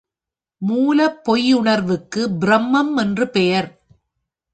[0.61, 3.69] மூலப் பொய்யுணர்வுக்கு ப்ரமம் என்று பெயர்.